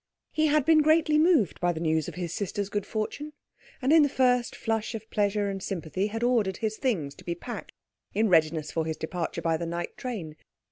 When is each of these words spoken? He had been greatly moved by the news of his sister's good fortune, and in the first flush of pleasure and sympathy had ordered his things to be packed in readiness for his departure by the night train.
He 0.31 0.47
had 0.47 0.65
been 0.65 0.81
greatly 0.81 1.19
moved 1.19 1.59
by 1.59 1.71
the 1.71 1.79
news 1.79 2.07
of 2.07 2.15
his 2.15 2.33
sister's 2.33 2.69
good 2.69 2.87
fortune, 2.87 3.33
and 3.83 3.93
in 3.93 4.01
the 4.01 4.09
first 4.09 4.55
flush 4.55 4.95
of 4.95 5.07
pleasure 5.11 5.47
and 5.47 5.61
sympathy 5.61 6.07
had 6.07 6.23
ordered 6.23 6.57
his 6.57 6.75
things 6.77 7.13
to 7.13 7.23
be 7.23 7.35
packed 7.35 7.71
in 8.11 8.27
readiness 8.27 8.71
for 8.71 8.83
his 8.87 8.97
departure 8.97 9.43
by 9.43 9.57
the 9.57 9.67
night 9.67 9.95
train. 9.97 10.37